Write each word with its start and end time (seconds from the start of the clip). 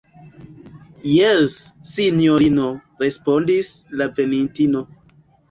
Jes, 1.15 1.53
sinjorino, 1.89 2.65
respondis 3.05 3.71
la 4.03 4.11
venintino. 4.19 4.85